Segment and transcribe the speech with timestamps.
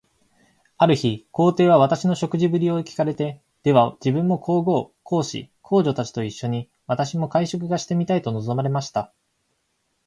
[0.79, 9.13] ある日、皇帝は私の食事振りを聞かれて、では自分も皇后、皇子、皇女たちと一しょに、私と会食がしてみたいと望まれました。